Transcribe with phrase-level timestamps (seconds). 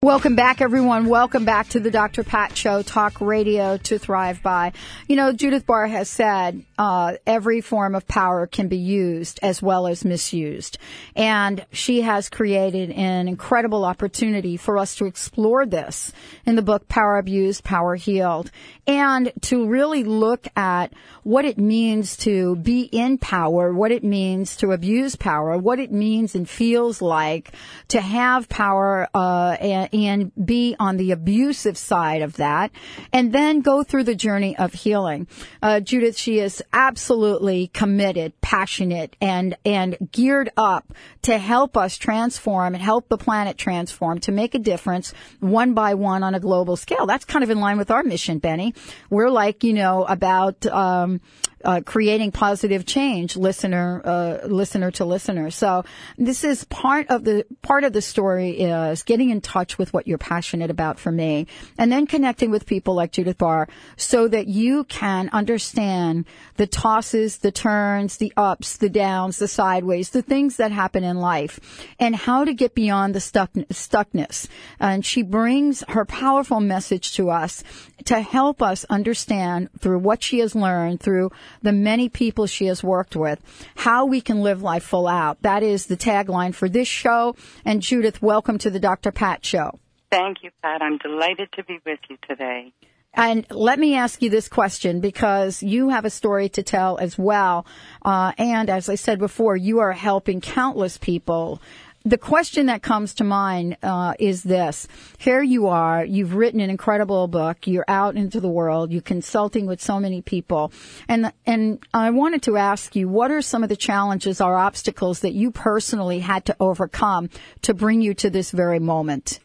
[0.00, 1.08] Welcome back, everyone.
[1.08, 2.22] Welcome back to the Dr.
[2.22, 4.72] Pat Show, talk radio to thrive by.
[5.08, 9.60] You know, Judith Barr has said uh, every form of power can be used as
[9.60, 10.78] well as misused.
[11.16, 16.12] And she has created an incredible opportunity for us to explore this
[16.46, 18.52] in the book Power Abused, Power Healed,
[18.88, 24.56] and to really look at what it means to be in power, what it means
[24.56, 27.52] to abuse power, what it means and feels like
[27.88, 32.70] to have power uh, and, and be on the abusive side of that,
[33.12, 35.26] and then go through the journey of healing.
[35.60, 42.74] Uh, Judith, she is absolutely committed, passionate, and and geared up to help us transform
[42.74, 46.76] and help the planet transform to make a difference one by one on a global
[46.76, 47.04] scale.
[47.04, 48.72] That's kind of in line with our mission, Benny.
[49.10, 51.20] We're like, you know, about um,
[51.64, 55.50] uh, creating positive change, listener, uh, listener to listener.
[55.50, 55.84] So
[56.16, 60.06] this is part of the part of the story is getting in touch with what
[60.06, 61.46] you're passionate about for me,
[61.78, 66.26] and then connecting with people like Judith Barr, so that you can understand
[66.56, 71.18] the tosses, the turns, the ups, the downs, the sideways, the things that happen in
[71.18, 74.48] life, and how to get beyond the stuck, stuckness.
[74.78, 77.64] And she brings her powerful message to us
[78.04, 81.30] to help us understand through what she has learned through
[81.62, 83.40] the many people she has worked with,
[83.76, 85.40] how we can live life full out.
[85.42, 87.36] That is the tagline for this show.
[87.64, 89.12] And Judith, welcome to the Dr.
[89.12, 89.78] Pat Show.
[90.10, 90.82] Thank you, Pat.
[90.82, 92.72] I'm delighted to be with you today.
[93.14, 97.18] And let me ask you this question because you have a story to tell as
[97.18, 97.66] well.
[98.04, 101.60] Uh, and as I said before, you are helping countless people
[102.08, 104.88] the question that comes to mind uh, is this:
[105.18, 109.66] Here you are, you've written an incredible book, you're out into the world, you're consulting
[109.66, 110.72] with so many people,
[111.08, 115.20] and and I wanted to ask you, what are some of the challenges or obstacles
[115.20, 117.30] that you personally had to overcome
[117.62, 119.40] to bring you to this very moment?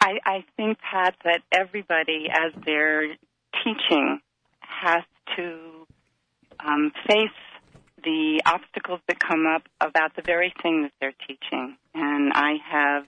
[0.00, 3.16] I, I think, Pat, that everybody, as they're
[3.64, 4.20] teaching,
[4.60, 5.02] has
[5.36, 5.86] to
[6.60, 7.30] um, face
[8.04, 11.76] the obstacles that come up about the very thing that they're teaching.
[11.94, 13.04] And I have,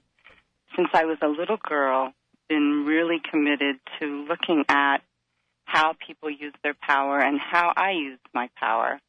[0.75, 2.13] since I was a little girl,
[2.49, 4.99] been really committed to looking at
[5.65, 9.01] how people use their power and how I use my power.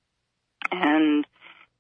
[0.71, 1.25] And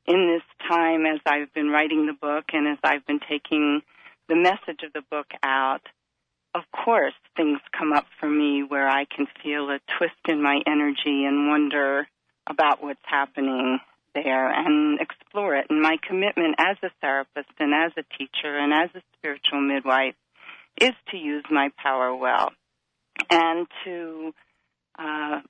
[0.05, 3.81] in this time, as I've been writing the book and as I've been taking
[4.29, 5.81] the message of the book out,
[6.53, 10.61] of course, things come up for me where I can feel a twist in my
[10.65, 12.07] energy and wonder
[12.47, 13.79] about what's happening
[14.23, 15.67] there and explore it.
[15.69, 20.15] And my commitment as a therapist and as a teacher and as a spiritual midwife
[20.79, 22.51] is to use my power well
[23.29, 24.33] and to
[24.99, 25.41] uh,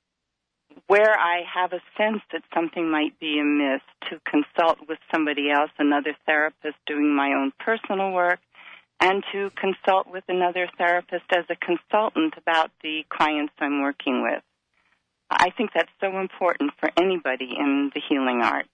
[0.88, 5.72] where I have a sense that something might be amiss, to consult with somebody else,
[5.80, 8.40] another therapist doing my own personal work,
[9.00, 14.44] and to consult with another therapist as a consultant about the clients I'm working with.
[15.30, 18.70] I think that's so important for anybody in the healing arts.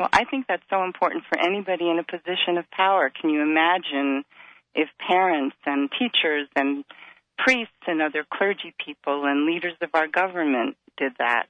[0.00, 3.10] Well, I think that's so important for anybody in a position of power.
[3.10, 4.24] Can you imagine
[4.74, 6.84] if parents and teachers and
[7.38, 11.46] priests and other clergy people and leaders of our government did that?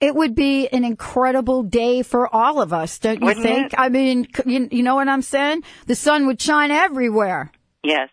[0.00, 3.72] It would be an incredible day for all of us, don't you Wouldn't think?
[3.72, 3.78] it?
[3.78, 5.62] I mean, you, you know what I'm saying?
[5.86, 7.52] The sun would shine everywhere.
[7.84, 8.08] Yes.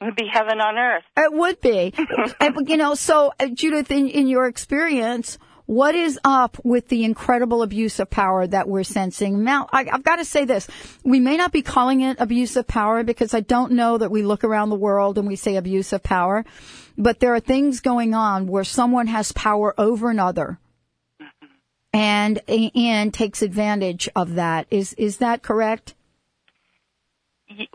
[0.00, 1.04] It would be heaven on earth.
[1.16, 1.92] It would be.
[2.40, 5.36] And, you know, so uh, Judith, in, in your experience,
[5.66, 9.44] what is up with the incredible abuse of power that we're sensing?
[9.44, 10.66] Now, I, I've got to say this.
[11.04, 14.22] We may not be calling it abuse of power because I don't know that we
[14.22, 16.44] look around the world and we say abuse of power,
[16.96, 20.58] but there are things going on where someone has power over another
[21.92, 24.66] and, and takes advantage of that.
[24.70, 25.94] Is, is that correct?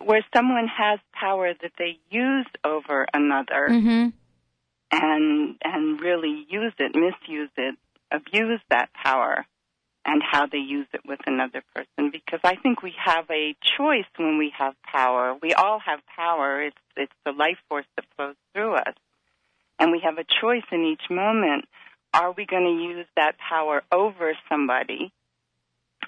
[0.04, 4.10] Where someone has power that they use over another Mm-hmm.
[4.92, 7.76] and and really use it, misuse it,
[8.12, 9.46] abuse that power.
[10.08, 14.06] and how they use it with another person because I think we have a choice
[14.18, 15.36] when we have power.
[15.42, 16.62] We all have power.
[16.62, 18.94] It's it's the life force that flows through us.
[19.80, 21.66] And we have a choice in each moment.
[22.14, 25.12] Are we going to use that power over somebody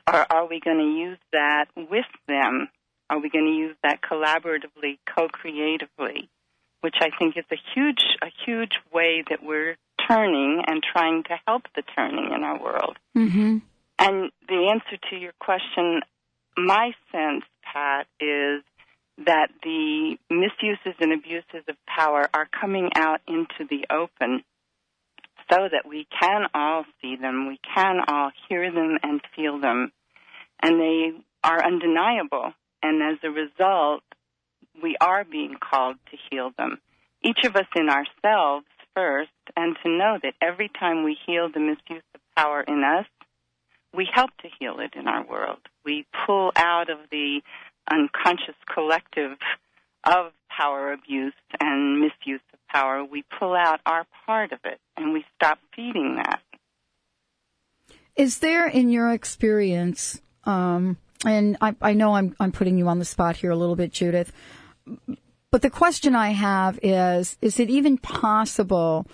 [0.07, 2.69] or are we going to use that with them?
[3.09, 6.29] Are we going to use that collaboratively, co-creatively?
[6.81, 9.77] Which I think is a huge a huge way that we're
[10.07, 12.97] turning and trying to help the turning in our world.
[13.15, 13.57] Mm-hmm.
[13.99, 16.01] And the answer to your question,
[16.55, 18.63] my sense, Pat, is
[19.25, 24.43] that the misuses and abuses of power are coming out into the open
[25.49, 29.91] so that we can all see them, we can all hear them and feel them,
[30.61, 31.11] and they
[31.43, 32.53] are undeniable.
[32.83, 34.03] And as a result,
[34.81, 36.79] we are being called to heal them.
[37.23, 41.59] Each of us in ourselves first, and to know that every time we heal the
[41.59, 43.05] misuse of power in us,
[43.93, 45.59] we help to heal it in our world.
[45.85, 47.41] We pull out of the
[47.89, 49.37] unconscious collective
[50.03, 55.13] of power abuse and misuse of power, we pull out our part of it and
[55.13, 56.41] we stop feeding that.
[58.15, 62.99] Is there, in your experience, um, and I, I know I'm, I'm putting you on
[62.99, 64.31] the spot here a little bit, Judith,
[65.51, 69.05] but the question I have is, is it even possible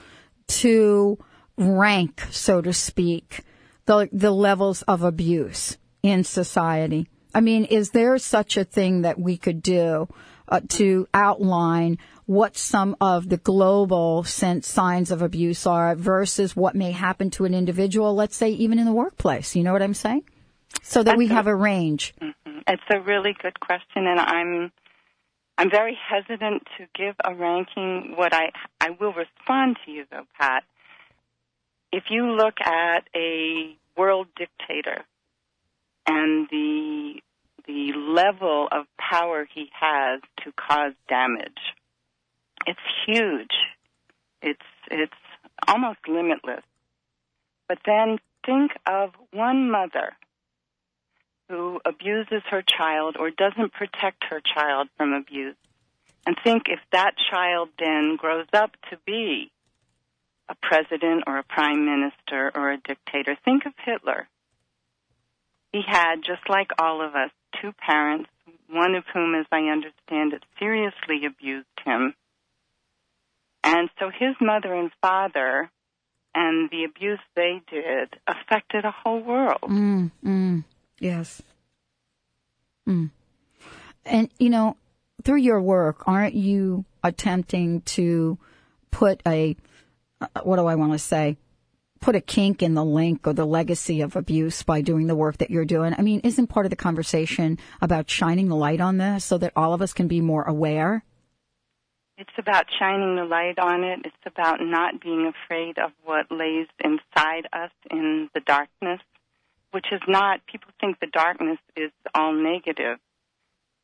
[0.48, 1.18] to
[1.58, 3.44] rank, so to speak,
[3.86, 7.08] the, the levels of abuse in society?
[7.34, 10.08] I mean, is there such a thing that we could do
[10.48, 16.92] uh, to outline what some of the global signs of abuse are versus what may
[16.92, 19.56] happen to an individual, let's say even in the workplace?
[19.56, 20.24] You know what I'm saying?
[20.86, 22.14] So that That's we have a range.
[22.22, 22.60] Mm-hmm.
[22.68, 24.72] It's a really good question, and I'm
[25.58, 28.14] I'm very hesitant to give a ranking.
[28.18, 28.52] What I
[28.82, 30.64] I will respond to you though, Pat.
[31.94, 35.06] If you look at a world dictator
[36.06, 37.22] and the
[37.66, 41.62] the level of power he has to cause damage,
[42.68, 43.56] it's huge.
[44.42, 44.60] It's
[44.92, 45.14] it's
[45.66, 46.66] almost limitless.
[47.70, 50.18] But then think of one mother
[51.54, 55.56] who abuses her child or doesn't protect her child from abuse.
[56.26, 59.52] And think if that child then grows up to be
[60.50, 63.38] a president or a prime minister or a dictator.
[63.46, 64.28] Think of Hitler.
[65.72, 68.30] He had, just like all of us, two parents,
[68.70, 72.16] one of whom, as I understand it, seriously abused him.
[73.64, 75.70] And so his mother and father
[76.36, 79.62] and the abuse they did affected a whole world.
[79.64, 80.64] Mm, mm,
[81.04, 81.42] yes.
[82.88, 83.12] Mm.
[84.06, 84.78] And, you know,
[85.24, 88.38] through your work, aren't you attempting to
[88.92, 89.56] put a,
[90.22, 91.38] uh, what do I want to say?
[92.02, 95.38] Put a kink in the link or the legacy of abuse by doing the work
[95.38, 95.96] that you're doing.
[95.98, 99.54] I mean, isn't part of the conversation about shining the light on this so that
[99.56, 101.04] all of us can be more aware?
[102.18, 104.02] It's about shining the light on it.
[104.04, 109.00] It's about not being afraid of what lays inside us in the darkness,
[109.74, 113.00] which is not, people think the darkness is all negative.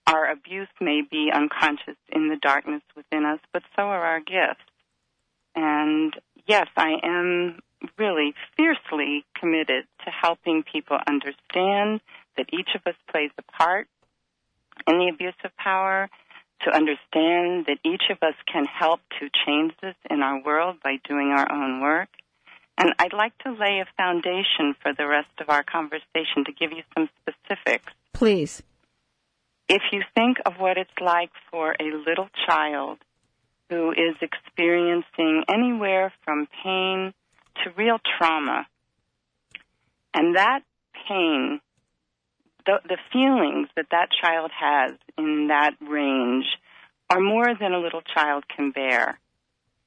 [0.05, 4.63] Our abuse may be unconscious in the darkness within us, but so are our gifts.
[5.55, 6.13] And
[6.47, 7.59] yes, I am
[7.97, 12.01] really fiercely committed to helping people understand
[12.37, 13.87] that each of us plays a part
[14.87, 16.09] in the abuse of power,
[16.61, 20.99] to understand that each of us can help to change this in our world by
[21.07, 22.09] doing our own work.
[22.79, 26.71] And I'd like to lay a foundation for the rest of our conversation to give
[26.71, 27.91] you some specifics.
[28.13, 28.63] Please.
[29.67, 32.99] If you think of what it's like for a little child
[33.69, 37.13] who is experiencing anywhere from pain
[37.63, 38.65] to real trauma,
[40.13, 40.61] and that
[41.07, 41.59] pain,
[42.65, 46.45] the, the feelings that that child has in that range
[47.09, 49.19] are more than a little child can bear.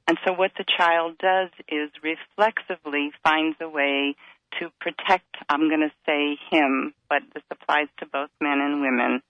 [0.09, 4.17] And so what the child does is reflexively finds a way
[4.59, 9.23] to protect, I'm going to say him, but this applies to both men and women,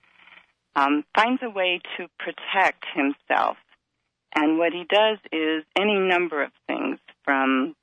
[0.74, 3.56] um, finds a way to protect himself.
[4.34, 7.76] And what he does is any number of things from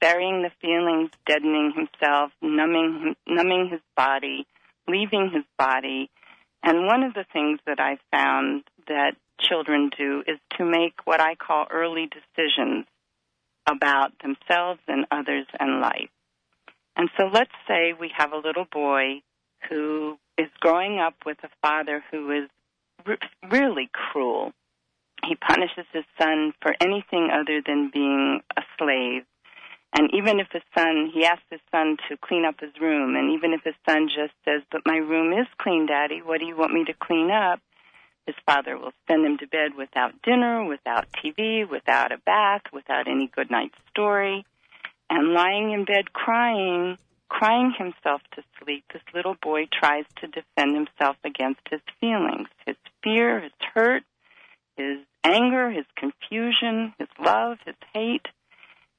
[0.00, 4.46] burying the feelings, deadening himself, numbing, numbing his body,
[4.86, 6.10] leaving his body.
[6.62, 11.20] And one of the things that I found that children do is to make what
[11.20, 12.86] I call early decisions
[13.66, 16.10] about themselves and others and life.
[16.96, 19.22] And so let's say we have a little boy
[19.68, 22.48] who is growing up with a father who is
[23.06, 23.18] re-
[23.50, 24.52] really cruel.
[25.24, 29.24] He punishes his son for anything other than being a slave.
[29.96, 33.32] And even if his son, he asks his son to clean up his room, and
[33.32, 36.56] even if his son just says, But my room is clean, Daddy, what do you
[36.56, 37.60] want me to clean up?
[38.28, 43.08] His father will send him to bed without dinner, without TV, without a bath, without
[43.08, 44.44] any good night story.
[45.08, 46.98] And lying in bed crying,
[47.30, 52.76] crying himself to sleep, this little boy tries to defend himself against his feelings, his
[53.02, 54.02] fear, his hurt,
[54.76, 58.26] his anger, his confusion, his love, his hate.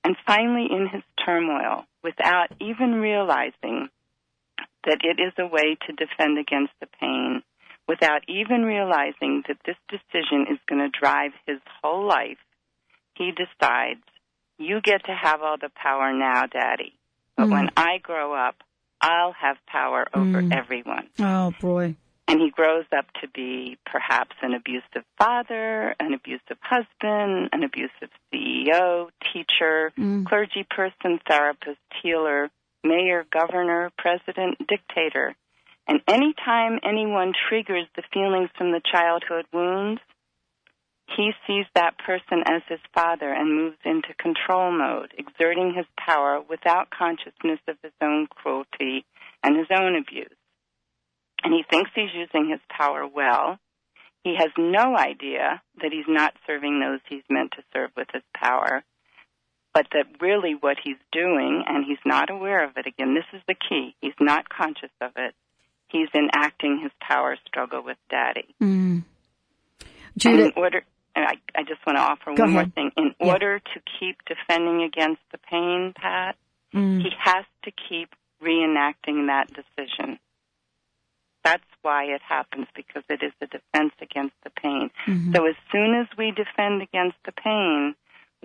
[0.03, 3.89] And finally, in his turmoil, without even realizing
[4.85, 7.43] that it is a way to defend against the pain,
[7.89, 12.37] without even realizing that this decision is going to drive his whole life,
[13.15, 14.03] he decides,
[14.59, 16.93] You get to have all the power now, Daddy.
[17.35, 17.51] But mm.
[17.51, 18.55] when I grow up,
[19.01, 20.55] I'll have power over mm.
[20.55, 21.09] everyone.
[21.19, 21.95] Oh, boy.
[22.27, 28.11] And he grows up to be perhaps an abusive father, an abusive husband, an abusive
[28.31, 30.27] CEO, teacher, mm.
[30.27, 32.51] clergy person, therapist, healer,
[32.83, 35.35] mayor, governor, president, dictator.
[35.89, 39.99] And anytime anyone triggers the feelings from the childhood wounds,
[41.17, 46.41] he sees that person as his father and moves into control mode, exerting his power
[46.47, 49.03] without consciousness of his own cruelty
[49.43, 50.37] and his own abuse.
[51.43, 53.57] And he thinks he's using his power well.
[54.23, 58.23] He has no idea that he's not serving those he's meant to serve with his
[58.35, 58.83] power,
[59.73, 63.41] but that really what he's doing, and he's not aware of it, again, this is
[63.47, 65.33] the key, he's not conscious of it,
[65.91, 68.55] he's enacting his power struggle with daddy.
[68.61, 69.03] Mm.
[70.17, 70.53] Judith.
[70.55, 70.83] In order,
[71.15, 72.53] I, I just want to offer one ahead.
[72.53, 72.91] more thing.
[72.97, 73.33] In yeah.
[73.33, 76.35] order to keep defending against the pain, Pat,
[76.73, 77.01] mm.
[77.01, 78.09] he has to keep
[78.43, 80.19] reenacting that decision.
[81.43, 84.91] That's why it happens because it is a defense against the pain.
[85.07, 85.33] Mm-hmm.
[85.33, 87.95] So as soon as we defend against the pain,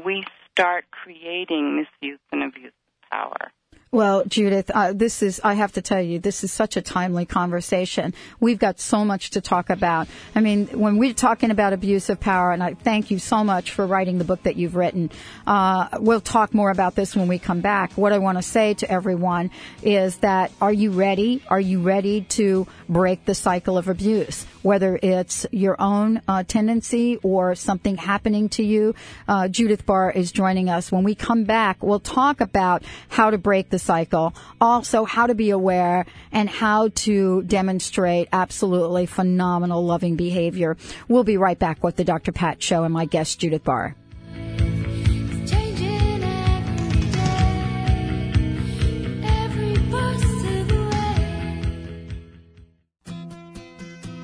[0.05, 3.53] we start creating misuse and abuse of power.
[3.95, 7.27] Well, Judith, uh, this is, I have to tell you, this is such a timely
[7.27, 8.13] conversation.
[8.41, 10.09] We've got so much to talk about.
[10.35, 13.71] I mean, when we're talking about abuse of power, and I thank you so much
[13.71, 15.13] for writing the book that you've written,
[15.47, 17.93] uh, we'll talk more about this when we come back.
[17.93, 21.45] What I want to say to everyone is that are you ready?
[21.47, 24.45] Are you ready to break the cycle of abuse?
[24.63, 28.97] Whether it's your own uh, tendency or something happening to you.
[29.29, 30.91] Uh, Judith Barr is joining us.
[30.91, 35.35] When we come back, we'll talk about how to break the cycle, also how to
[35.35, 40.77] be aware and how to demonstrate absolutely phenomenal loving behavior.
[41.09, 42.33] We'll be right back with the Dr.
[42.33, 43.95] Pat Show and my guest, Judith Barr.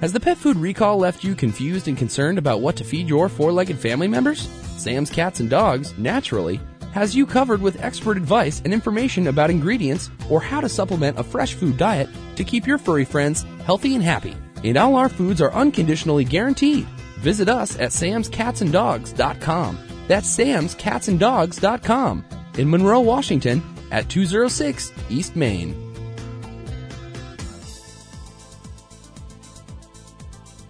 [0.01, 3.29] Has the pet food recall left you confused and concerned about what to feed your
[3.29, 4.49] four legged family members?
[4.79, 6.59] Sam's Cats and Dogs, naturally,
[6.93, 11.23] has you covered with expert advice and information about ingredients or how to supplement a
[11.23, 14.37] fresh food diet to keep your furry friends healthy and happy.
[14.65, 16.87] And all our foods are unconditionally guaranteed.
[17.21, 19.79] Visit us at samscatsanddogs.com.
[20.09, 22.25] That's samscatsanddogs.com
[22.59, 25.91] in Monroe, Washington at 206 East Main.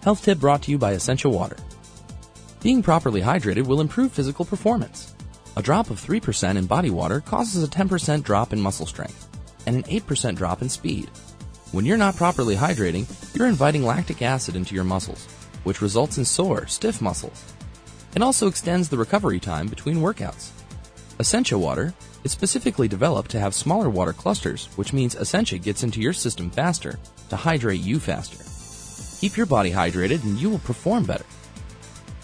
[0.03, 1.57] Health tip brought to you by Essentia Water.
[2.61, 5.10] Being properly hydrated will improve physical performance.
[5.57, 9.27] A drop of 3% in body water causes a 10% drop in muscle strength
[9.65, 11.09] and an 8% drop in speed.
[11.73, 13.05] When you're not properly hydrating,
[13.37, 15.25] you're inviting lactic acid into your muscles,
[15.65, 17.53] which results in sore, stiff muscles.
[18.15, 20.51] It also extends the recovery time between workouts.
[21.19, 21.93] Essentia water
[22.23, 26.49] is specifically developed to have smaller water clusters, which means Essentia gets into your system
[26.49, 26.97] faster
[27.29, 28.37] to hydrate you faster.
[29.19, 31.25] Keep your body hydrated and you will perform better.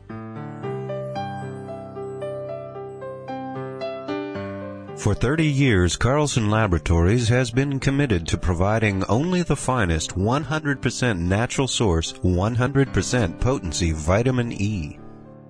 [5.07, 11.69] For 30 years, Carlson Laboratories has been committed to providing only the finest 100% natural
[11.69, 14.99] source, 100% potency vitamin E.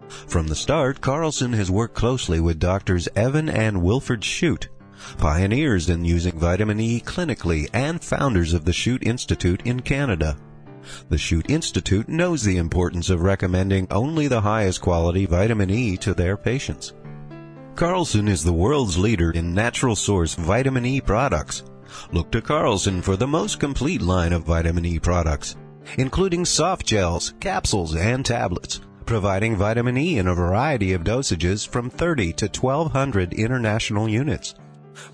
[0.08, 4.68] From the start, Carlson has worked closely with doctors Evan and Wilfred Shute,
[5.16, 10.36] pioneers in using vitamin E clinically and founders of the Shute Institute in Canada.
[11.08, 16.12] The Shute Institute knows the importance of recommending only the highest quality vitamin E to
[16.12, 16.92] their patients.
[17.76, 21.62] Carlson is the world's leader in natural source vitamin E products.
[22.10, 25.56] Look to Carlson for the most complete line of vitamin E products,
[25.98, 31.90] including soft gels, capsules, and tablets, providing vitamin E in a variety of dosages from
[31.90, 34.54] 30 to 1200 international units.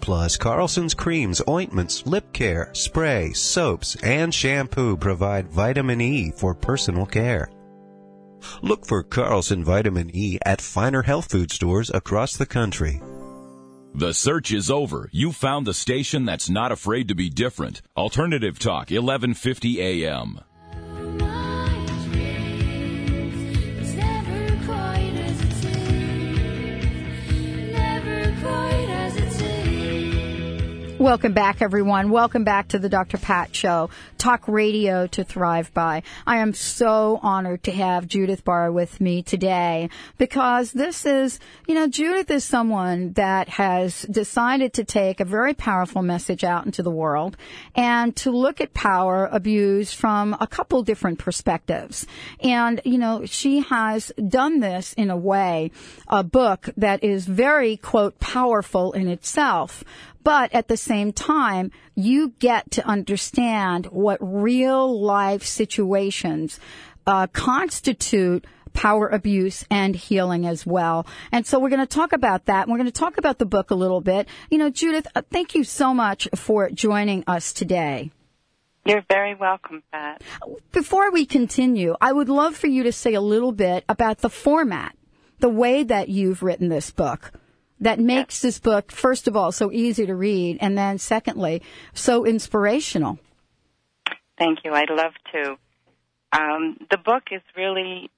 [0.00, 7.06] Plus, Carlson's creams, ointments, lip care, spray, soaps, and shampoo provide vitamin E for personal
[7.06, 7.50] care.
[8.62, 13.00] Look for Carlson Vitamin E at finer health food stores across the country.
[13.94, 15.10] The search is over.
[15.12, 17.82] You found the station that's not afraid to be different.
[17.96, 20.40] Alternative Talk, 1150 AM.
[31.02, 32.10] Welcome back, everyone.
[32.10, 33.18] Welcome back to the Dr.
[33.18, 36.04] Pat Show, talk radio to thrive by.
[36.28, 41.74] I am so honored to have Judith Barr with me today because this is, you
[41.74, 46.84] know, Judith is someone that has decided to take a very powerful message out into
[46.84, 47.36] the world
[47.74, 52.06] and to look at power abuse from a couple different perspectives.
[52.38, 55.72] And, you know, she has done this in a way,
[56.06, 59.82] a book that is very, quote, powerful in itself,
[60.22, 66.60] but at the same time, you get to understand what real life situations
[67.06, 71.06] uh, constitute power abuse and healing as well.
[71.30, 72.68] And so we're going to talk about that.
[72.68, 74.28] We're going to talk about the book a little bit.
[74.50, 78.10] You know, Judith, uh, thank you so much for joining us today.
[78.84, 80.22] You're very welcome, Pat.
[80.72, 84.30] Before we continue, I would love for you to say a little bit about the
[84.30, 84.96] format,
[85.38, 87.32] the way that you've written this book
[87.82, 91.62] that makes this book, first of all, so easy to read, and then secondly,
[91.92, 93.18] so inspirational?
[94.38, 94.72] Thank you.
[94.72, 95.56] I'd love to.
[96.32, 98.10] Um, the book is really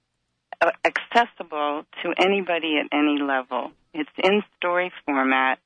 [0.61, 3.72] uh, accessible to anybody at any level.
[3.94, 5.59] It's in story format.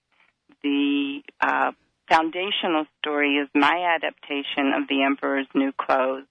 [0.63, 1.73] The uh,
[2.09, 6.25] foundational story is my adaptation of The Emperor's New Clothes.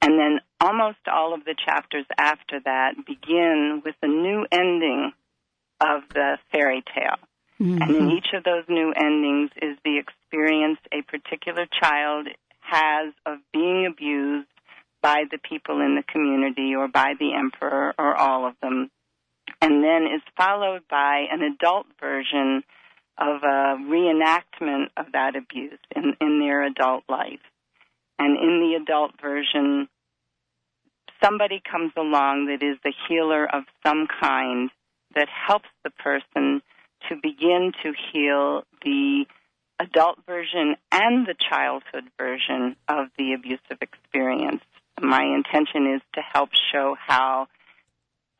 [0.00, 5.12] And then almost all of the chapters after that begin with a new ending
[5.80, 7.18] of the fairy tale.
[7.60, 7.82] Mm-hmm.
[7.82, 12.28] And in each of those new endings is the experience a particular child
[12.60, 14.48] has of being abused
[15.02, 18.90] by the people in the community or by the emperor or all of them.
[19.60, 22.62] And then is followed by an adult version
[23.16, 27.40] of a reenactment of that abuse in, in their adult life.
[28.18, 29.88] And in the adult version,
[31.22, 34.70] somebody comes along that is the healer of some kind
[35.14, 36.62] that helps the person
[37.08, 39.24] to begin to heal the
[39.80, 44.62] adult version and the childhood version of the abusive experience.
[45.00, 47.46] My intention is to help show how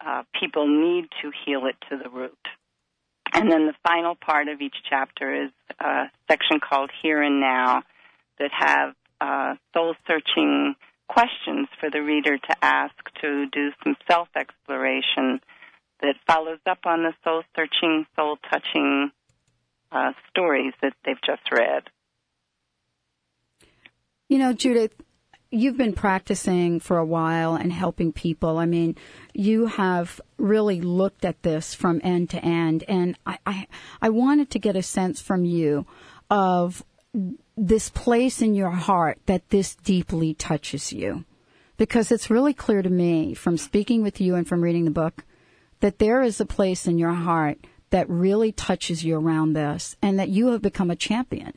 [0.05, 2.39] uh, people need to heal it to the root.
[3.33, 5.51] And then the final part of each chapter is
[5.81, 7.83] a section called Here and Now
[8.39, 10.75] that have uh, soul searching
[11.09, 15.41] questions for the reader to ask to do some self exploration
[16.01, 19.11] that follows up on the soul searching, soul touching
[19.91, 21.85] uh, stories that they've just read.
[24.29, 24.93] You know, Judith,
[25.51, 28.59] you've been practicing for a while and helping people.
[28.59, 28.97] I mean,
[29.33, 33.67] you have really looked at this from end to end, and I, I,
[34.03, 35.87] I wanted to get a sense from you
[36.31, 36.85] of
[37.57, 41.25] this place in your heart that this deeply touches you.
[41.79, 45.25] Because it's really clear to me from speaking with you and from reading the book
[45.81, 47.59] that there is a place in your heart
[47.91, 51.53] that really touches you around this and that you have become a champion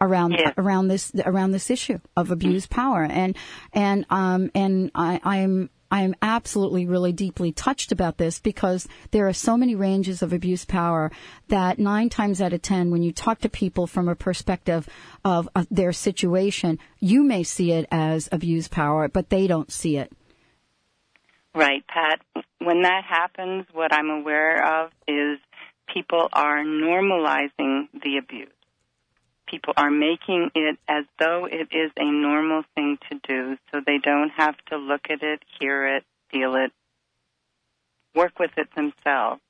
[0.00, 0.52] around yeah.
[0.58, 3.34] around this around this issue of abused power and
[3.72, 9.32] and um and I I'm I'm absolutely really deeply touched about this because there are
[9.32, 11.12] so many ranges of abuse power
[11.48, 14.88] that nine times out of ten, when you talk to people from a perspective
[15.24, 19.96] of uh, their situation, you may see it as abuse power, but they don't see
[19.96, 20.12] it.
[21.56, 22.20] Right, Pat.
[22.58, 25.38] When that happens, what I'm aware of is
[25.92, 28.50] people are normalizing the abuse.
[29.48, 33.96] People are making it as though it is a normal thing to do, so they
[33.96, 36.72] don't have to look at it, hear it, feel it,
[38.14, 39.40] work with it themselves.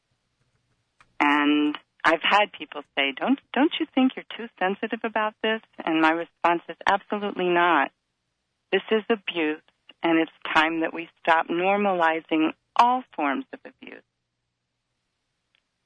[1.18, 6.00] And I've had people say, "Don't don't you think you're too sensitive about this?" And
[6.00, 7.90] my response is, "Absolutely not.
[8.70, 9.62] This is abuse,
[10.02, 14.02] and it's time that we stop normalizing all forms of abuse."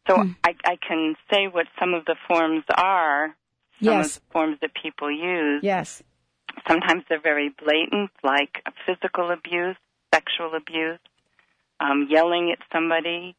[0.08, 0.32] So Hmm.
[0.44, 3.36] I, I can say what some of the forms are.
[3.82, 4.16] Some Yes.
[4.16, 5.62] of the forms that people use.
[5.62, 6.02] Yes.
[6.68, 9.76] Sometimes they're very blatant, like physical abuse,
[10.12, 10.98] sexual abuse,
[11.78, 13.36] um, yelling at somebody.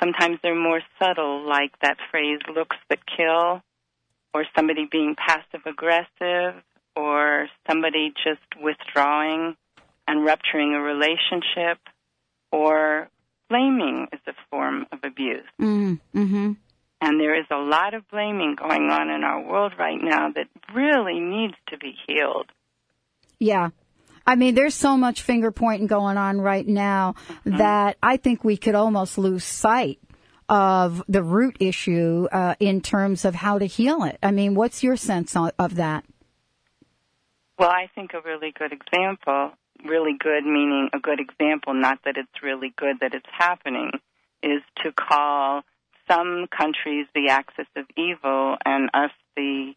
[0.00, 3.62] Sometimes they're more subtle, like that phrase "looks that kill,"
[4.32, 6.62] or somebody being passive aggressive,
[6.96, 9.56] or somebody just withdrawing
[10.06, 11.78] and rupturing a relationship,
[12.52, 13.08] or
[13.48, 15.46] blaming is a form of abuse.
[15.60, 16.52] Mm-hmm.
[17.02, 20.48] And there is a lot of blaming going on in our world right now that
[20.74, 22.50] really needs to be healed.
[23.38, 23.70] Yeah.
[24.26, 28.56] I mean, there's so much finger pointing going on right now that I think we
[28.56, 29.98] could almost lose sight
[30.48, 34.18] of the root issue uh, in terms of how to heal it.
[34.22, 36.04] I mean, what's your sense of that?
[37.58, 39.52] Well, I think a really good example,
[39.84, 43.90] really good meaning a good example, not that it's really good that it's happening,
[44.42, 45.62] is to call
[46.10, 49.74] some countries the axis of evil and us the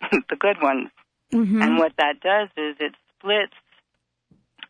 [0.28, 0.88] the good ones.
[1.32, 1.62] Mm-hmm.
[1.62, 3.54] And what that does is it splits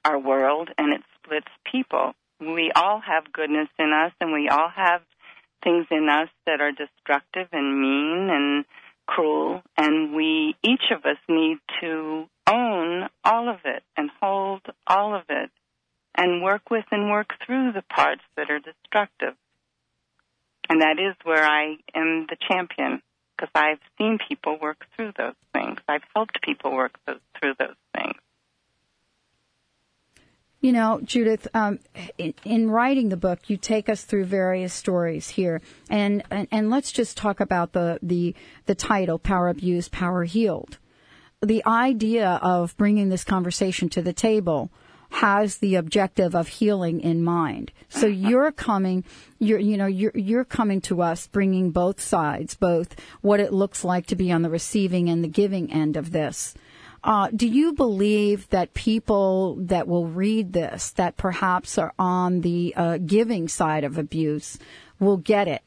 [0.04, 2.12] our world and it splits people.
[2.40, 5.02] We all have goodness in us and we all have
[5.62, 8.64] things in us that are destructive and mean and
[9.10, 15.14] cruel and we each of us need to own all of it and hold all
[15.14, 15.50] of it
[16.16, 19.34] and work with and work through the parts that are destructive.
[20.68, 23.02] And that is where I am the champion
[23.36, 25.78] because I've seen people work through those things.
[25.88, 28.16] I've helped people work through those things.
[30.60, 31.78] You know, Judith, um,
[32.18, 36.68] in, in writing the book, you take us through various stories here, and, and and
[36.68, 38.34] let's just talk about the the
[38.66, 40.76] the title, "Power Abused, Power Healed."
[41.40, 44.70] The idea of bringing this conversation to the table
[45.08, 47.72] has the objective of healing in mind.
[47.88, 49.04] So you're coming,
[49.38, 53.82] you're you know you're you're coming to us, bringing both sides, both what it looks
[53.82, 56.54] like to be on the receiving and the giving end of this.
[57.02, 62.74] Uh, do you believe that people that will read this, that perhaps are on the
[62.76, 64.58] uh, giving side of abuse,
[64.98, 65.62] will get it?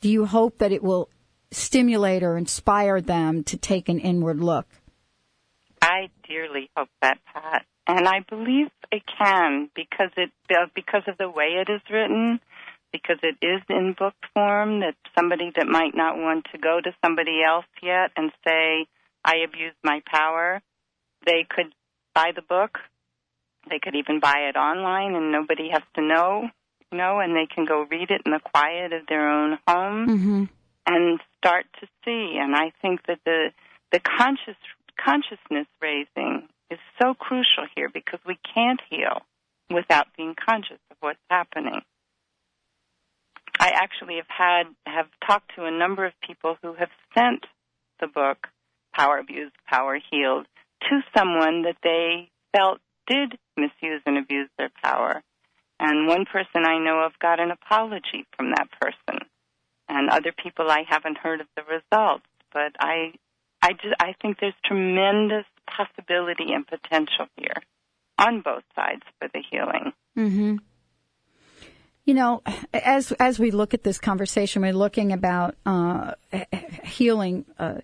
[0.00, 1.08] Do you hope that it will
[1.50, 4.66] stimulate or inspire them to take an inward look?
[5.80, 11.16] I dearly hope that, Pat, and I believe it can because it uh, because of
[11.18, 12.40] the way it is written,
[12.92, 14.80] because it is in book form.
[14.80, 18.86] That somebody that might not want to go to somebody else yet and say,
[19.24, 20.62] "I abused my power,"
[21.26, 21.72] they could
[22.14, 22.78] buy the book.
[23.68, 26.48] They could even buy it online, and nobody has to know,
[26.92, 30.06] you know, and they can go read it in the quiet of their own home
[30.08, 30.44] Mm-hmm.
[30.86, 32.36] and start to see.
[32.40, 33.50] And I think that the
[33.90, 34.56] the conscious
[35.02, 39.22] consciousness raising is so crucial here because we can't heal
[39.70, 41.80] without being conscious of what's happening.
[43.58, 47.46] I actually have had have talked to a number of people who have sent
[48.00, 48.48] the book
[48.92, 50.46] Power Abused, Power Healed
[50.90, 55.22] to someone that they felt did misuse and abuse their power.
[55.78, 59.26] And one person I know of got an apology from that person.
[59.88, 63.12] And other people I haven't heard of the results, but I
[63.60, 67.62] I just I think there's tremendous possibility and potential here
[68.18, 69.92] on both sides for the healing.
[70.16, 70.56] Mm-hmm.
[72.04, 72.42] You know,
[72.72, 76.12] as as we look at this conversation, we're looking about uh,
[76.84, 77.76] healing, uh,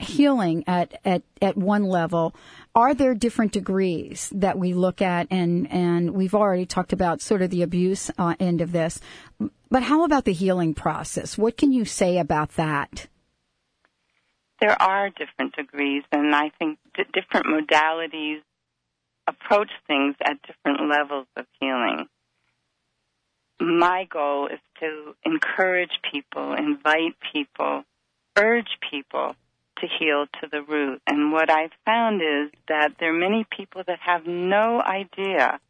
[0.00, 2.34] healing at, at at one level.
[2.74, 7.42] Are there different degrees that we look at, and and we've already talked about sort
[7.42, 9.00] of the abuse uh, end of this,
[9.70, 11.36] but how about the healing process?
[11.36, 13.06] What can you say about that?
[14.60, 18.40] There are different degrees, and I think different modalities
[19.28, 22.06] approach things at different levels of healing.
[23.60, 27.82] My goal is to encourage people, invite people,
[28.36, 29.34] urge people
[29.80, 31.00] to heal to the root.
[31.06, 35.60] And what I've found is that there are many people that have no idea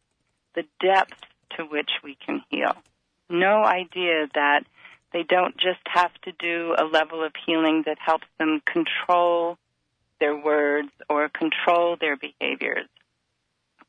[0.55, 1.19] the depth
[1.57, 2.75] to which we can heal.
[3.29, 4.63] No idea that
[5.13, 9.57] they don't just have to do a level of healing that helps them control
[10.19, 12.87] their words or control their behaviors.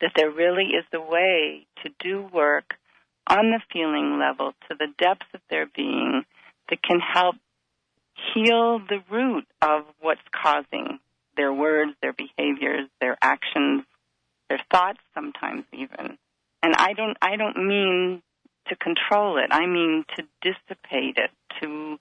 [0.00, 2.74] That there really is a way to do work
[3.26, 6.24] on the feeling level to the depth of their being
[6.68, 7.36] that can help
[8.34, 10.98] heal the root of what's causing
[11.36, 13.84] their words, their behaviors, their actions,
[14.48, 16.18] their thoughts sometimes even.
[16.62, 18.22] And I don't I don't mean
[18.68, 19.48] to control it.
[19.50, 21.30] I mean to dissipate it,
[21.60, 21.98] to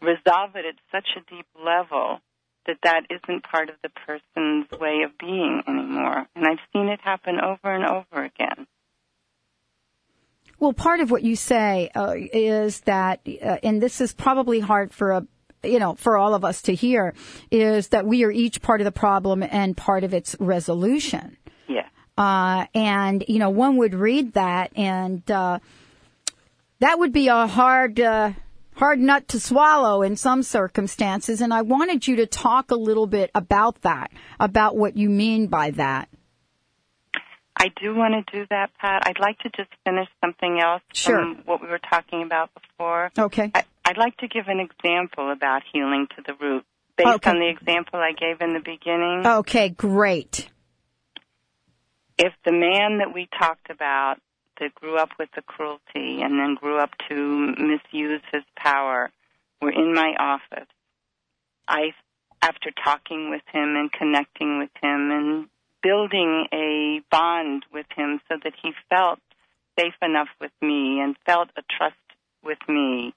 [0.00, 2.20] resolve it at such a deep level
[2.66, 6.26] that that isn't part of the person's way of being anymore.
[6.36, 8.66] And I've seen it happen over and over again.
[10.60, 14.94] Well, part of what you say uh, is that, uh, and this is probably hard
[14.94, 15.26] for a
[15.62, 17.14] you know, for all of us to hear,
[17.50, 21.36] is that we are each part of the problem and part of its resolution.
[21.68, 21.86] Yeah.
[22.18, 25.58] Uh, and you know, one would read that, and uh,
[26.80, 28.32] that would be a hard, uh,
[28.74, 31.40] hard nut to swallow in some circumstances.
[31.40, 35.46] And I wanted you to talk a little bit about that, about what you mean
[35.46, 36.08] by that.
[37.56, 39.06] I do want to do that, Pat.
[39.06, 41.18] I'd like to just finish something else Sure.
[41.18, 43.12] from what we were talking about before.
[43.16, 43.52] Okay.
[43.54, 46.64] I, I'd like to give an example about healing to the root
[46.96, 47.30] based Okay.
[47.30, 49.26] on the example I gave in the beginning.
[49.26, 50.48] Okay, great.
[52.18, 54.16] If the man that we talked about
[54.60, 59.10] that grew up with the cruelty and then grew up to misuse his power
[59.60, 60.68] were in my office,
[61.66, 61.92] I,
[62.42, 65.48] after talking with him and connecting with him and
[65.82, 69.18] building a bond with him so that he felt
[69.78, 71.96] safe enough with me and felt a trust
[72.44, 73.14] with me,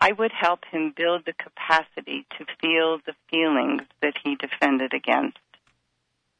[0.00, 5.38] I would help him build the capacity to feel the feelings that he defended against.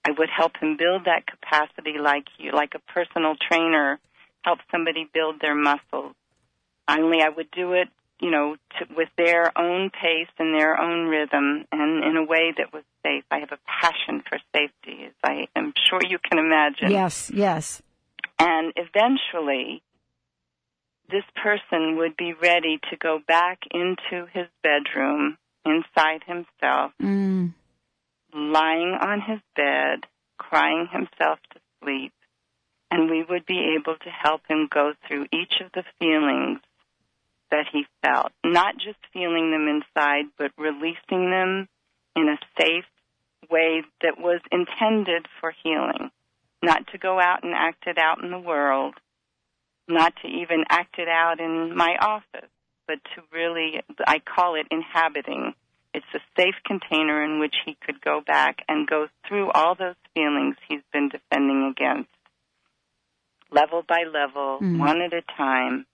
[0.05, 3.99] I would help him build that capacity like you, like a personal trainer
[4.43, 6.15] helps somebody build their muscles.
[6.89, 7.89] Only I would do it,
[8.21, 12.55] you know, to, with their own pace and their own rhythm and in a way
[12.57, 13.25] that was safe.
[13.31, 16.91] I have a passion for safety, as I am sure you can imagine.
[16.91, 17.83] Yes, yes.
[18.39, 19.83] And eventually,
[21.11, 27.55] this person would be ready to go back into his bedroom inside himself, Mm.
[28.33, 30.07] lying on his bed,
[30.39, 32.13] crying himself to sleep,
[32.91, 36.61] and we would be able to help him go through each of the feelings
[37.51, 41.69] that he felt, not just feeling them inside, but releasing them
[42.15, 42.85] in a safe
[43.51, 46.11] way that was intended for healing,
[46.63, 48.95] not to go out and act it out in the world,
[49.89, 52.51] not to even act it out in my office,
[52.87, 55.55] but to really, I call it inhabiting.
[55.95, 59.97] It's a safe container in which he could go back and go through all those
[60.15, 62.11] feelings he's been defending against,
[63.51, 64.79] level by level, Mm.
[64.79, 65.87] one at a time.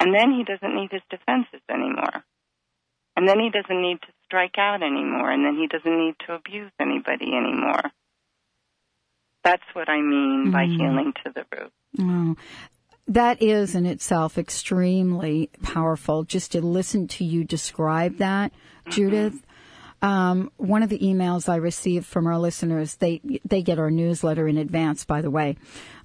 [0.00, 2.24] And then he doesn't need his defenses anymore.
[3.16, 5.30] And then he doesn't need to strike out anymore.
[5.30, 7.82] And then he doesn't need to abuse anybody anymore.
[9.42, 10.76] That's what I mean by Mm.
[10.76, 11.72] healing to the root.
[11.98, 12.36] Oh,
[13.08, 16.24] that is in itself extremely powerful.
[16.24, 18.52] Just to listen to you describe that,
[18.88, 19.42] Judith.
[20.02, 24.46] Um, one of the emails I received from our listeners, they they get our newsletter
[24.46, 25.56] in advance, by the way.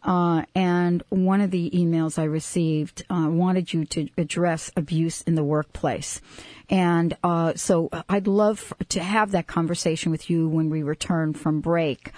[0.03, 5.35] Uh, and one of the emails I received uh, wanted you to address abuse in
[5.35, 6.21] the workplace.
[6.69, 11.59] And uh, so I'd love to have that conversation with you when we return from
[11.59, 12.11] break.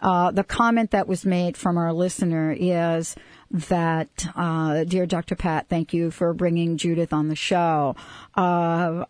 [0.00, 3.16] Uh, the comment that was made from our listener is
[3.50, 5.36] that, uh, dear Dr.
[5.36, 7.96] Pat, thank you for bringing Judith on the show.
[8.34, 9.04] Uh,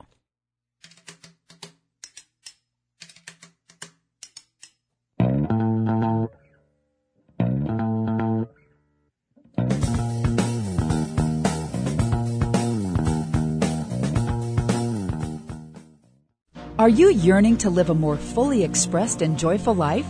[16.78, 20.06] Are you yearning to live a more fully expressed and joyful life?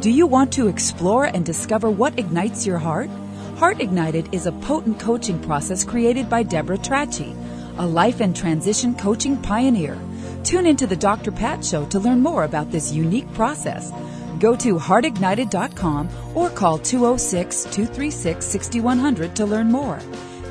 [0.00, 3.10] Do you want to explore and discover what ignites your heart?
[3.58, 7.36] Heart Ignited is a potent coaching process created by Deborah Trachy,
[7.76, 9.98] a life and transition coaching pioneer.
[10.42, 11.32] Tune into the Dr.
[11.32, 13.92] Pat Show to learn more about this unique process.
[14.40, 20.00] Go to heartignited.com or call 206 236 6100 to learn more.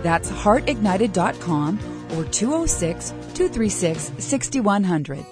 [0.03, 1.79] That's heartignited.com
[2.11, 5.25] or 206 236 6100.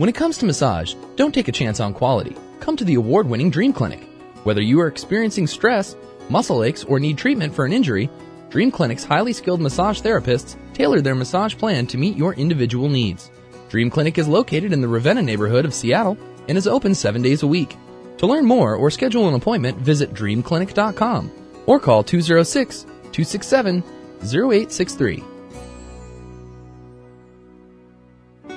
[0.00, 2.34] When it comes to massage, don't take a chance on quality.
[2.60, 4.02] Come to the award winning Dream Clinic.
[4.44, 5.94] Whether you are experiencing stress,
[6.30, 8.08] muscle aches, or need treatment for an injury,
[8.48, 13.30] Dream Clinic's highly skilled massage therapists tailor their massage plan to meet your individual needs.
[13.68, 16.16] Dream Clinic is located in the Ravenna neighborhood of Seattle
[16.48, 17.76] and is open seven days a week.
[18.16, 21.30] To learn more or schedule an appointment, visit dreamclinic.com
[21.66, 23.82] or call 206 267
[24.22, 25.24] 0863.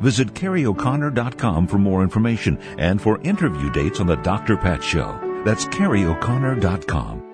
[0.00, 4.56] Visit CarrieO'Connor.com for more information and for interview dates on the Dr.
[4.56, 5.18] Pat Show.
[5.44, 7.27] That's CarrieO'Connor.com.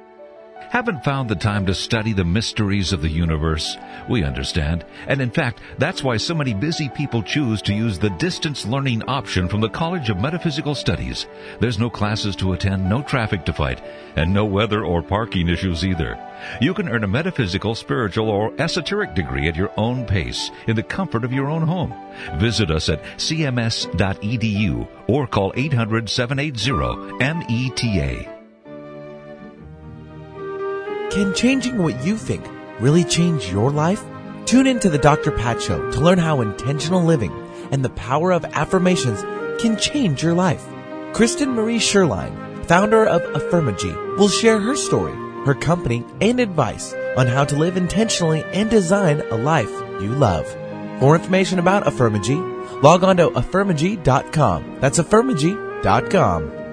[0.74, 3.76] Haven't found the time to study the mysteries of the universe?
[4.08, 4.84] We understand.
[5.06, 9.04] And in fact, that's why so many busy people choose to use the distance learning
[9.04, 11.26] option from the College of Metaphysical Studies.
[11.60, 13.84] There's no classes to attend, no traffic to fight,
[14.16, 16.18] and no weather or parking issues either.
[16.60, 20.82] You can earn a metaphysical, spiritual, or esoteric degree at your own pace in the
[20.82, 21.94] comfort of your own home.
[22.40, 28.34] Visit us at cms.edu or call 800 780 META.
[31.14, 32.44] Can changing what you think
[32.81, 34.03] really change your life?
[34.46, 35.31] Tune in to the Dr.
[35.31, 37.33] Pat Show to learn how intentional living
[37.70, 39.22] and the power of affirmations
[39.62, 40.66] can change your life.
[41.12, 45.14] Kristen Marie Sherline, founder of Affirmagy, will share her story,
[45.46, 49.70] her company, and advice on how to live intentionally and design a life
[50.03, 50.48] you love.
[50.98, 54.81] For information about Affirmagy, log on to affirmagy.com.
[54.81, 56.63] That's affirmagy.com.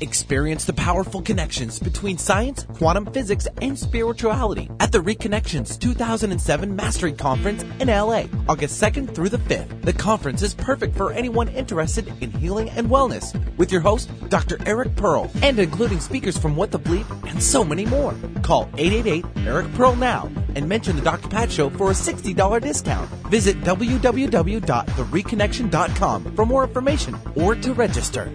[0.00, 7.12] Experience the powerful connections between science, quantum physics, and spirituality at the Reconnections 2007 Mastery
[7.12, 9.82] Conference in LA, August 2nd through the 5th.
[9.82, 14.56] The conference is perfect for anyone interested in healing and wellness with your host, Dr.
[14.64, 18.14] Eric Pearl, and including speakers from What the Bleep and so many more.
[18.42, 21.28] Call 888 Eric Pearl now and mention the Dr.
[21.28, 23.10] Pat Show for a $60 discount.
[23.28, 28.32] Visit www.thereconnection.com for more information or to register.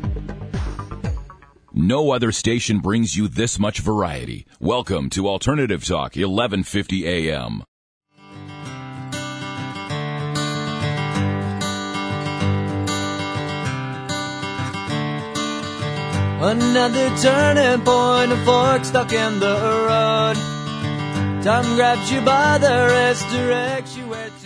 [1.77, 4.45] No other station brings you this much variety.
[4.61, 7.63] Welcome to Alternative Talk, 1150 AM.
[16.41, 20.35] Another turning point, a fork stuck in the road.
[21.43, 23.49] Time grabs you by the wrist, to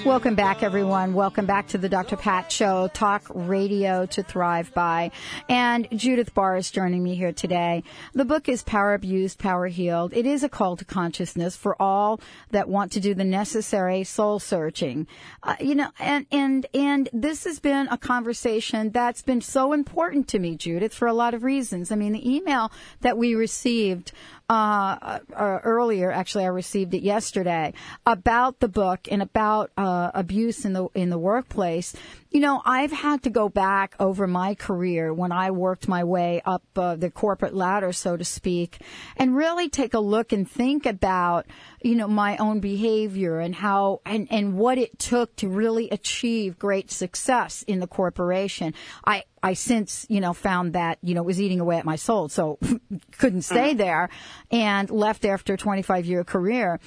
[0.06, 1.14] Welcome back, everyone.
[1.14, 2.16] Welcome back to the Dr.
[2.16, 5.12] Pat Show, talk radio to thrive by.
[5.50, 7.84] And Judith Barr is joining me here today.
[8.14, 10.14] The book is Power Abused, Power Healed.
[10.14, 14.40] It is a call to consciousness for all that want to do the necessary soul
[14.40, 15.06] searching.
[15.44, 20.30] Uh, you know, and, and, and this has been a conversation that's been so important
[20.30, 21.92] to me, Judith, for a lot of reasons.
[21.92, 24.14] I mean, the email that we received
[24.50, 26.12] uh, uh, earlier.
[26.12, 27.74] Actually, I received it yesterday
[28.06, 31.96] about the book and about uh, abuse in the in the workplace.
[32.32, 36.42] You know, I've had to go back over my career when I worked my way
[36.46, 38.82] up uh, the corporate ladder, so to speak,
[39.18, 41.48] and really take a look and think about,
[41.82, 46.60] you know, my own behavior and how and and what it took to really achieve
[46.60, 48.76] great success in the corporation.
[49.04, 51.96] I I since, you know, found that, you know, it was eating away at my
[51.96, 52.30] soul.
[52.30, 52.60] So
[53.18, 54.10] couldn't stay there
[54.52, 56.80] and left after a 25 year career.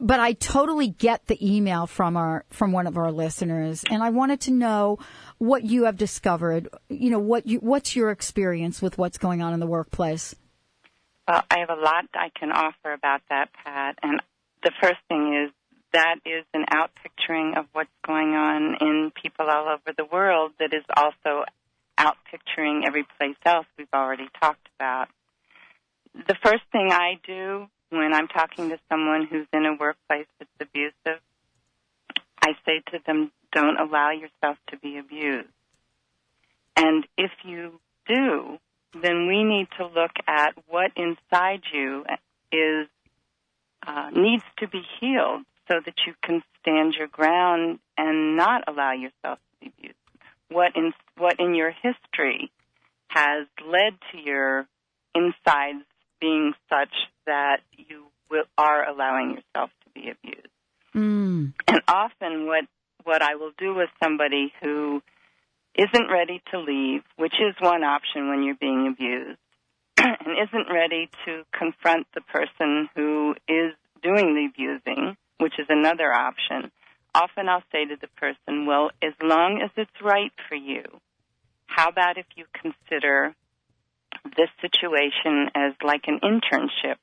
[0.00, 3.84] But I totally get the email from our, from one of our listeners.
[3.90, 4.98] And I wanted to know
[5.38, 6.68] what you have discovered.
[6.88, 10.36] You know, what you, what's your experience with what's going on in the workplace?
[11.26, 13.98] Well, I have a lot I can offer about that, Pat.
[14.02, 14.22] And
[14.62, 15.52] the first thing is
[15.92, 20.72] that is an outpicturing of what's going on in people all over the world that
[20.72, 21.44] is also
[21.98, 25.08] outpicturing every place else we've already talked about.
[26.14, 30.50] The first thing I do when I'm talking to someone who's in a workplace that's
[30.60, 31.20] abusive,
[32.42, 35.48] I say to them, don't allow yourself to be abused.
[36.76, 38.58] And if you do,
[38.94, 42.04] then we need to look at what inside you
[42.52, 42.88] is
[43.86, 48.92] uh, needs to be healed so that you can stand your ground and not allow
[48.92, 49.94] yourself to be abused.
[50.50, 52.50] What in what in your history
[53.08, 54.66] has led to your
[55.14, 55.84] insides
[56.20, 56.94] being such
[57.28, 60.48] that you will, are allowing yourself to be abused.
[60.94, 61.52] Mm.
[61.68, 62.64] And often, what
[63.04, 65.00] what I will do with somebody who
[65.74, 69.38] isn't ready to leave, which is one option when you're being abused,
[69.96, 73.72] and isn't ready to confront the person who is
[74.02, 76.70] doing the abusing, which is another option,
[77.14, 80.82] often I'll say to the person, well, as long as it's right for you,
[81.66, 83.34] how about if you consider
[84.36, 86.96] this situation as like an internship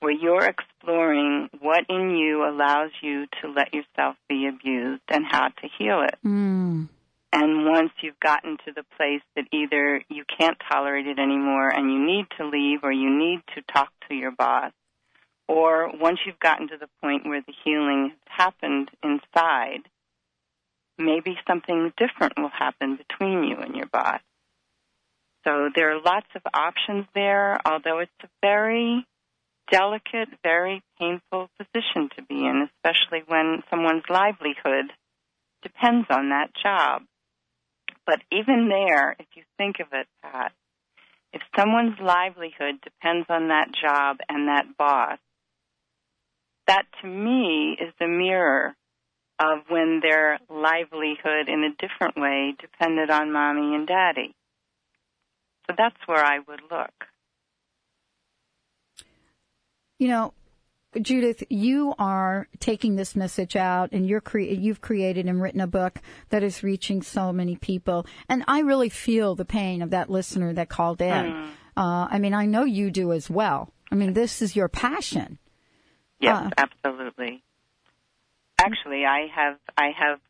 [0.00, 5.48] where you're exploring what in you allows you to let yourself be abused and how
[5.48, 6.18] to heal it.
[6.26, 6.88] Mm.
[7.32, 11.92] And once you've gotten to the place that either you can't tolerate it anymore and
[11.92, 14.72] you need to leave or you need to talk to your boss,
[15.46, 19.82] or once you've gotten to the point where the healing has happened inside,
[20.98, 24.20] maybe something different will happen between you and your boss.
[25.44, 29.06] So there are lots of options there, although it's a very
[29.70, 34.92] delicate, very painful position to be in, especially when someone's livelihood
[35.62, 37.02] depends on that job.
[38.06, 40.52] But even there, if you think of it, Pat,
[41.32, 45.18] if someone's livelihood depends on that job and that boss,
[46.66, 48.74] that to me is a mirror
[49.40, 54.34] of when their livelihood in a different way depended on mommy and daddy.
[55.66, 56.92] So that's where I would look.
[60.00, 60.32] You know,
[61.00, 65.66] Judith, you are taking this message out, and you're cre- you've created and written a
[65.66, 65.98] book
[66.30, 68.06] that is reaching so many people.
[68.26, 71.26] And I really feel the pain of that listener that called in.
[71.26, 71.48] Mm.
[71.76, 73.74] Uh, I mean, I know you do as well.
[73.92, 75.38] I mean, this is your passion.
[76.18, 77.42] Yes, Uh, absolutely.
[78.58, 80.20] Actually, I have I have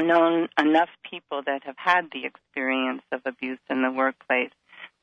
[0.00, 4.52] known enough people that have had the experience of abuse in the workplace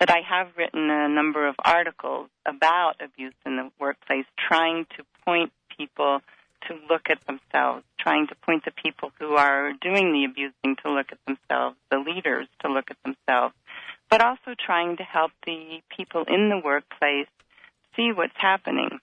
[0.02, 5.06] that I have written a number of articles about abuse in the workplace, trying to
[5.24, 6.22] point people
[6.68, 10.92] to look at themselves, trying to point the people who are doing the abusing to
[10.92, 13.54] look at themselves, the leaders to look at themselves,
[14.10, 17.30] but also trying to help the people in the workplace
[17.96, 18.98] see what's happening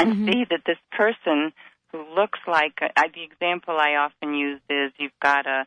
[0.00, 1.52] and see that this person
[1.92, 5.64] who looks like uh, the example I often use is you've got a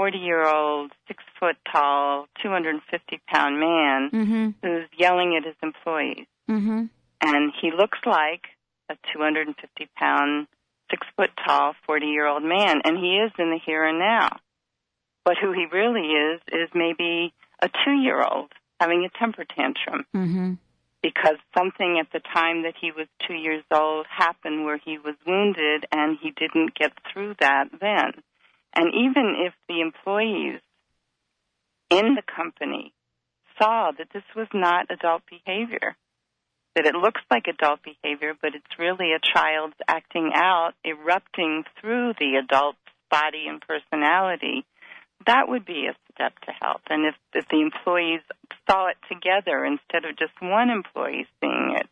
[0.00, 4.48] 40 year old, six foot tall, 250 pound man Mm-hmm.
[4.66, 6.24] who's yelling at his employees.
[6.50, 6.84] Mm-hmm.
[7.20, 8.44] And he looks like
[8.88, 10.46] a 250 pound,
[10.90, 12.80] six foot tall, 40 year old man.
[12.82, 14.30] And he is in the here and now.
[15.26, 20.06] But who he really is, is maybe a two year old having a temper tantrum
[20.16, 20.52] Mm-hmm.
[21.02, 25.14] because something at the time that he was two years old happened where he was
[25.26, 28.12] wounded and he didn't get through that then.
[28.74, 30.60] And even if the employees
[31.90, 32.92] in the company
[33.60, 35.96] saw that this was not adult behavior,
[36.76, 42.14] that it looks like adult behavior, but it's really a child's acting out, erupting through
[42.18, 42.78] the adult's
[43.10, 44.64] body and personality,
[45.26, 46.82] that would be a step to help.
[46.88, 48.20] And if, if the employees
[48.68, 51.88] saw it together instead of just one employee seeing it,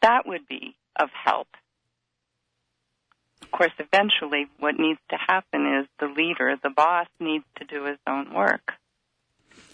[0.00, 1.48] that would be of help.
[3.42, 7.84] Of course, eventually what needs to happen is the leader, the boss, needs to do
[7.84, 8.72] his own work.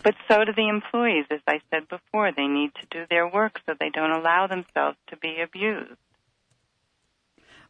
[0.03, 2.33] But so do the employees, as I said before.
[2.33, 5.99] They need to do their work so they don't allow themselves to be abused.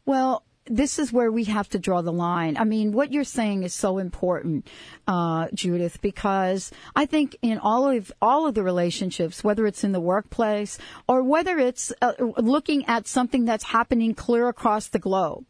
[0.07, 2.57] Well, this is where we have to draw the line.
[2.57, 4.69] I mean, what you're saying is so important,
[5.07, 9.93] uh, Judith, because I think in all of all of the relationships, whether it's in
[9.93, 15.45] the workplace or whether it's uh, looking at something that's happening clear across the globe,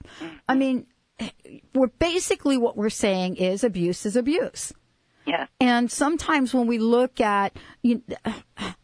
[0.49, 0.87] I mean,
[1.75, 4.73] we're basically what we're saying is abuse is abuse.
[5.29, 5.49] Yes.
[5.61, 8.03] And sometimes when we look at, you,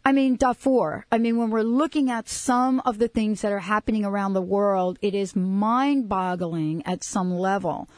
[0.04, 3.60] I mean, Darfur, I mean, when we're looking at some of the things that are
[3.60, 7.88] happening around the world, it is mind boggling at some level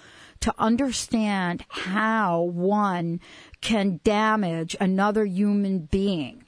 [0.41, 3.21] to understand how one
[3.61, 6.45] can damage another human being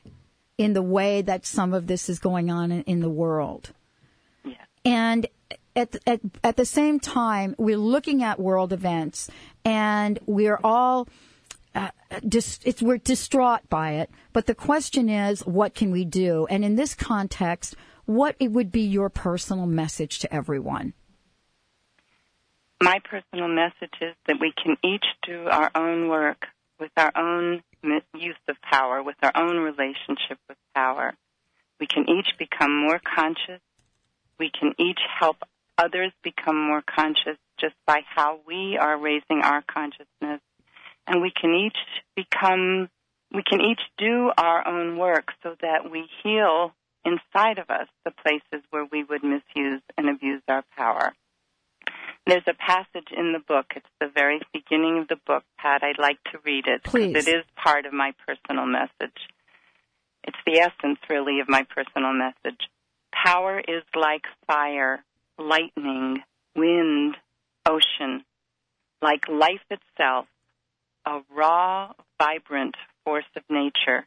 [0.57, 3.73] in the way that some of this is going on in, in the world.
[4.45, 4.57] Yes.
[4.85, 5.27] And
[5.75, 9.31] at, at, at the same time, we're looking at world events
[9.65, 11.09] and we're all,
[11.79, 11.91] uh,
[12.83, 14.11] we're distraught by it.
[14.33, 16.47] But the question is, what can we do?
[16.51, 20.95] And in this context, what it would be your personal message to everyone?
[22.83, 26.47] My personal message is that we can each do our own work
[26.81, 27.63] with our own
[28.15, 31.15] use of power, with our own relationship with power.
[31.81, 33.61] We can each become more conscious.
[34.39, 35.37] We can each help
[35.77, 40.41] others become more conscious just by how we are raising our consciousness.
[41.09, 41.79] And we can each
[42.15, 42.91] become,
[43.33, 48.11] we can each do our own work so that we heal inside of us the
[48.11, 51.15] places where we would misuse and abuse our power.
[52.27, 53.67] There's a passage in the book.
[53.75, 55.83] It's the very beginning of the book, Pat.
[55.83, 57.09] I'd like to read it Please.
[57.09, 59.17] because it is part of my personal message.
[60.25, 62.61] It's the essence, really, of my personal message.
[63.13, 65.03] Power is like fire,
[65.39, 66.19] lightning,
[66.55, 67.17] wind,
[67.67, 68.25] ocean,
[69.01, 70.27] like life itself,
[71.09, 74.07] a raw, vibrant force of nature.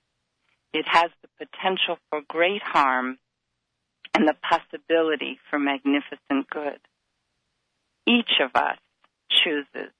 [0.71, 3.17] It has the potential for great harm
[4.13, 6.79] and the possibility for magnificent good.
[8.07, 8.77] Each of us
[9.29, 9.91] chooses,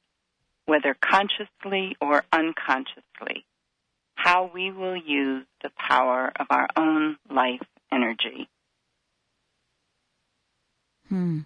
[0.66, 3.46] whether consciously or unconsciously,
[4.16, 8.48] how we will use the power of our own life energy.
[11.10, 11.40] Hmm.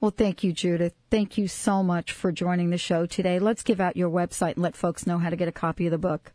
[0.00, 0.94] Well, thank you, Judith.
[1.10, 3.38] Thank you so much for joining the show today.
[3.38, 5.90] Let's give out your website and let folks know how to get a copy of
[5.90, 6.32] the book.